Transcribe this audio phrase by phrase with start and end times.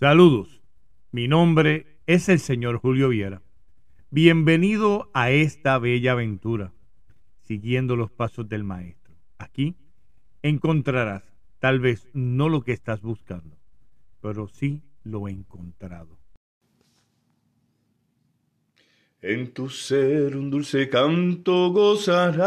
[0.00, 0.60] Saludos,
[1.12, 3.42] mi nombre es el señor Julio Viera.
[4.08, 6.72] Bienvenido a esta bella aventura,
[7.42, 9.14] siguiendo los pasos del maestro.
[9.36, 9.76] Aquí
[10.40, 11.22] encontrarás
[11.58, 13.58] tal vez no lo que estás buscando,
[14.22, 16.18] pero sí lo encontrado.
[19.20, 22.38] En tu ser un dulce canto gozará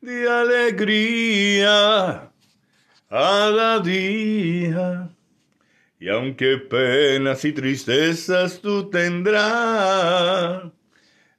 [0.00, 2.30] de alegría
[3.08, 5.10] cada día.
[6.00, 10.70] Y aunque penas y tristezas tú tendrás,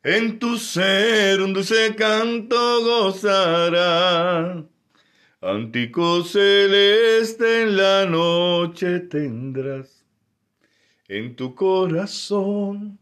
[0.03, 4.63] en tu ser un dulce canto gozará.
[5.41, 9.99] Antico celeste en la noche tendrás
[11.09, 12.99] en tu corazón,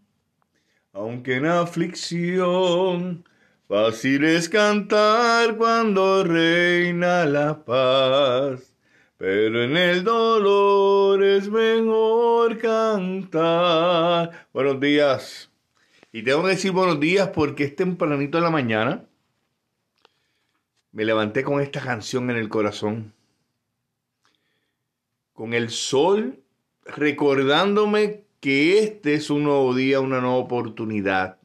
[0.93, 3.25] aunque en aflicción,
[3.67, 8.73] fácil es cantar cuando reina la paz.
[9.17, 14.47] Pero en el dolor es mejor cantar.
[14.53, 15.51] Buenos días.
[16.11, 19.05] Y tengo que decir buenos días porque es tempranito en la mañana.
[20.91, 23.13] Me levanté con esta canción en el corazón.
[25.33, 26.39] Con el sol
[26.85, 31.37] recordándome que este es un nuevo día, una nueva oportunidad.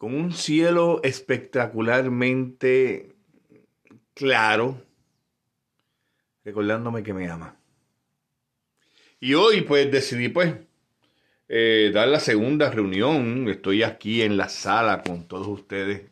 [0.00, 3.14] Con un cielo espectacularmente
[4.14, 4.82] claro,
[6.42, 7.54] recordándome que me ama.
[9.20, 10.54] Y hoy pues decidí pues
[11.48, 13.46] eh, dar la segunda reunión.
[13.50, 16.10] Estoy aquí en la sala con todos ustedes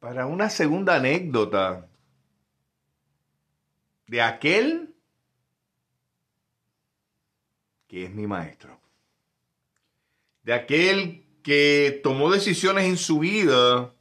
[0.00, 1.88] para una segunda anécdota
[4.08, 4.96] de aquel
[7.86, 8.80] que es mi maestro.
[10.42, 13.92] De aquel que tomó decisiones en su vida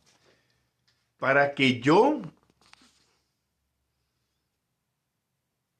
[1.17, 2.21] para que yo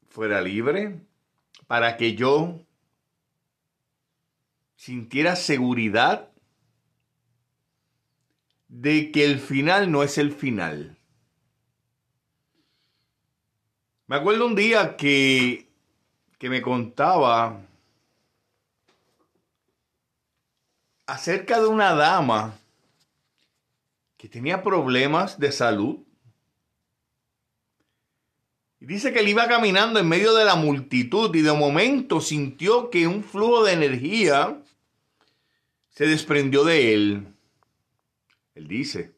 [0.09, 1.00] fuera libre,
[1.66, 2.59] para que yo
[4.75, 6.30] sintiera seguridad
[8.68, 10.97] de que el final no es el final.
[14.07, 15.69] Me acuerdo un día que,
[16.38, 17.66] que me contaba
[21.06, 22.58] acerca de una dama
[24.18, 26.00] que tenía problemas de salud.
[28.80, 32.90] Y dice que él iba caminando en medio de la multitud y de momento sintió
[32.90, 34.62] que un flujo de energía
[35.90, 37.28] se desprendió de él.
[38.56, 39.13] Él dice,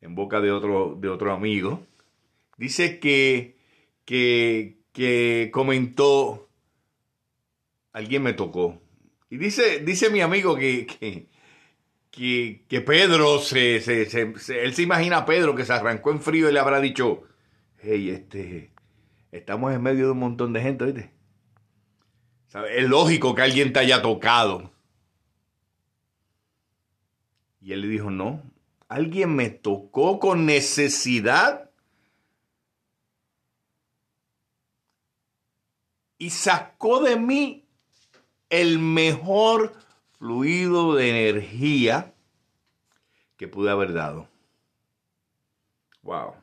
[0.00, 1.86] en boca de otro, de otro amigo,
[2.56, 3.60] dice que
[4.10, 6.48] que, comentó,
[7.92, 8.80] alguien me tocó.
[9.30, 11.28] Y dice, dice mi amigo que,
[12.10, 16.52] que, que, Pedro, se, él se imagina a Pedro que se arrancó en frío y
[16.52, 17.22] le habrá dicho,
[17.78, 18.72] hey, este,
[19.30, 21.12] estamos en medio de un montón de gente, ¿viste?
[22.76, 24.72] Es lógico que alguien te haya tocado.
[27.60, 28.42] Y él le dijo, no,
[28.88, 31.70] alguien me tocó con necesidad
[36.18, 37.69] y sacó de mí
[38.50, 39.72] el mejor
[40.18, 42.14] fluido de energía
[43.36, 44.28] que pude haber dado.
[46.02, 46.34] Wow.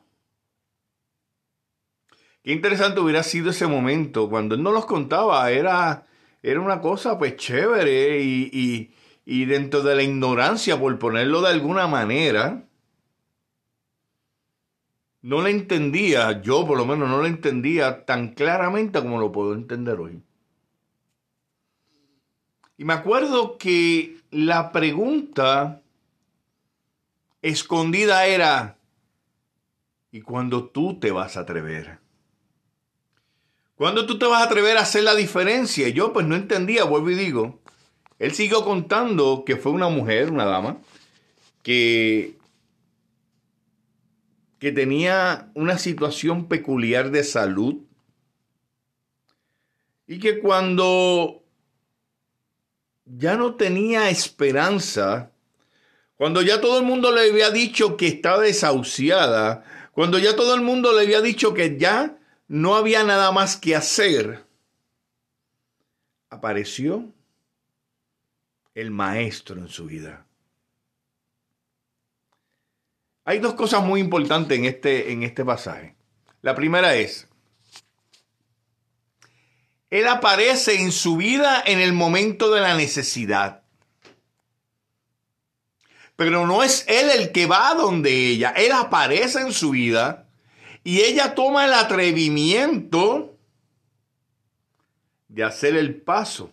[2.42, 5.50] Qué interesante hubiera sido ese momento cuando él no los contaba.
[5.50, 6.06] Era,
[6.42, 8.94] era una cosa pues chévere y, y,
[9.24, 12.64] y dentro de la ignorancia, por ponerlo de alguna manera,
[15.22, 19.52] no la entendía, yo por lo menos no la entendía tan claramente como lo puedo
[19.52, 20.22] entender hoy.
[22.78, 25.82] Y me acuerdo que la pregunta
[27.42, 28.78] escondida era,
[30.12, 31.98] ¿y cuando tú te vas a atrever?
[33.74, 35.88] ¿Cuándo tú te vas a atrever a hacer la diferencia?
[35.88, 37.60] Yo pues no entendía, vuelvo y digo.
[38.18, 40.78] Él siguió contando que fue una mujer, una dama,
[41.62, 42.38] que
[44.58, 47.76] que tenía una situación peculiar de salud
[50.06, 51.44] y que cuando
[53.16, 55.30] ya no tenía esperanza,
[56.16, 60.60] cuando ya todo el mundo le había dicho que estaba desahuciada, cuando ya todo el
[60.60, 62.18] mundo le había dicho que ya
[62.48, 64.44] no había nada más que hacer,
[66.30, 67.12] apareció
[68.74, 70.26] el maestro en su vida.
[73.24, 75.94] Hay dos cosas muy importantes en este, en este pasaje.
[76.40, 77.27] La primera es,
[79.90, 83.62] Él aparece en su vida en el momento de la necesidad.
[86.16, 88.50] Pero no es Él el que va donde ella.
[88.50, 90.28] Él aparece en su vida
[90.84, 93.36] Y ella toma el atrevimiento
[95.28, 96.52] de hacer el paso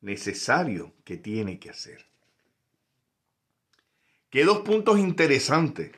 [0.00, 2.04] necesario que tiene que hacer.
[4.30, 5.92] Qué dos puntos interesantes.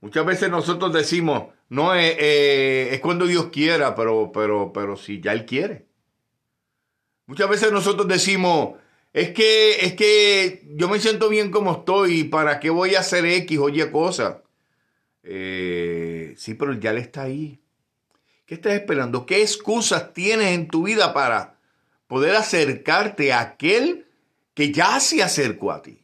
[0.00, 5.20] Muchas veces nosotros decimos, no eh, eh, es cuando Dios quiera, pero, pero, pero si
[5.20, 5.87] ya Él quiere.
[7.28, 8.78] Muchas veces nosotros decimos,
[9.12, 13.26] es que, es que yo me siento bien como estoy, ¿para qué voy a hacer
[13.26, 14.42] X o Y cosa?
[15.22, 17.60] Eh, sí, pero ya le está ahí.
[18.46, 19.26] ¿Qué estás esperando?
[19.26, 21.58] ¿Qué excusas tienes en tu vida para
[22.06, 24.06] poder acercarte a aquel
[24.54, 26.02] que ya se acercó a ti?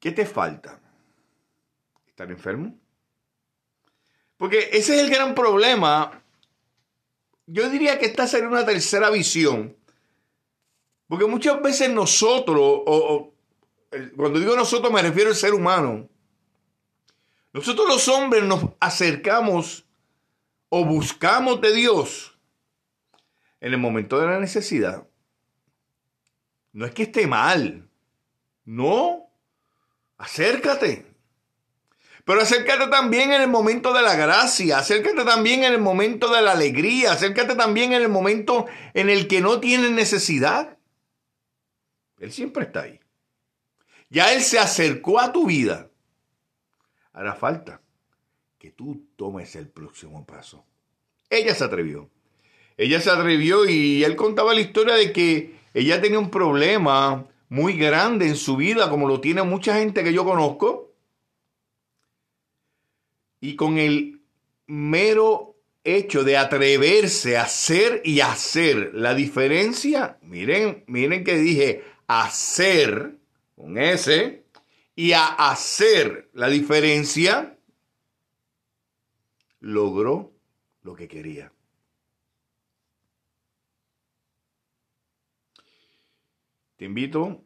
[0.00, 0.80] ¿Qué te falta?
[2.06, 2.74] ¿Estar enfermo?
[4.38, 6.21] Porque ese es el gran problema
[7.46, 9.76] yo diría que esta sería una tercera visión.
[11.08, 13.34] Porque muchas veces nosotros, o,
[14.16, 16.08] cuando digo nosotros me refiero al ser humano,
[17.52, 19.84] nosotros los hombres nos acercamos
[20.70, 22.38] o buscamos de Dios
[23.60, 25.06] en el momento de la necesidad.
[26.72, 27.90] No es que esté mal,
[28.64, 29.30] no,
[30.16, 31.11] acércate.
[32.24, 36.40] Pero acércate también en el momento de la gracia, acércate también en el momento de
[36.40, 40.78] la alegría, acércate también en el momento en el que no tienes necesidad.
[42.20, 43.00] Él siempre está ahí.
[44.08, 45.90] Ya Él se acercó a tu vida.
[47.12, 47.80] Hará falta
[48.58, 50.64] que tú tomes el próximo paso.
[51.28, 52.08] Ella se atrevió.
[52.76, 57.76] Ella se atrevió y él contaba la historia de que ella tenía un problema muy
[57.76, 60.91] grande en su vida, como lo tiene mucha gente que yo conozco
[63.42, 64.22] y con el
[64.68, 73.18] mero hecho de atreverse a hacer y hacer la diferencia, miren, miren que dije hacer
[73.56, 74.44] con S
[74.94, 77.58] y a hacer la diferencia,
[79.58, 80.32] logró
[80.82, 81.52] lo que quería.
[86.76, 87.42] Te invito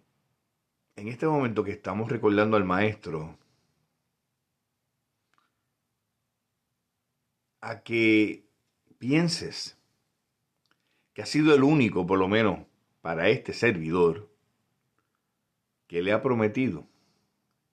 [0.94, 3.38] en este momento que estamos recordando al maestro
[7.66, 8.46] a que
[8.98, 9.76] pienses
[11.12, 12.64] que ha sido el único, por lo menos
[13.00, 14.30] para este servidor,
[15.88, 16.86] que le ha prometido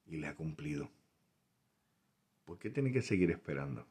[0.08, 0.90] y le ha cumplido.
[2.44, 3.86] ¿Por qué tiene que seguir esperando?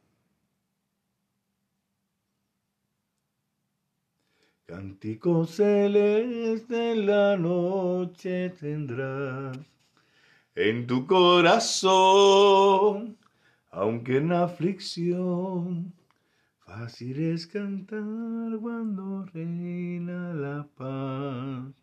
[4.65, 9.57] Cántico celeste en la noche tendrás
[10.55, 12.43] en tu corazón
[13.73, 15.93] aunque en aflicción,
[16.59, 21.73] fácil es cantar cuando reina la paz.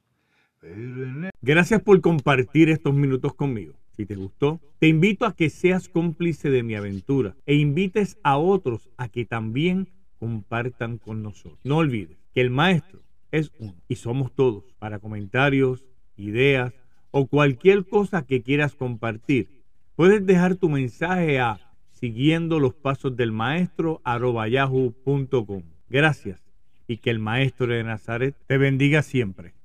[1.42, 3.74] Gracias por compartir estos minutos conmigo.
[3.96, 8.38] Si te gustó, te invito a que seas cómplice de mi aventura e invites a
[8.38, 9.88] otros a que también
[10.18, 11.58] compartan con nosotros.
[11.64, 13.00] No olvides que el maestro
[13.32, 14.64] es uno y somos todos.
[14.78, 15.84] Para comentarios,
[16.16, 16.72] ideas
[17.10, 19.48] o cualquier cosa que quieras compartir,
[19.96, 21.69] puedes dejar tu mensaje a
[22.00, 25.62] siguiendo los pasos del maestro yahoo.com.
[25.88, 26.40] Gracias
[26.88, 29.52] y que el maestro de Nazaret te bendiga siempre.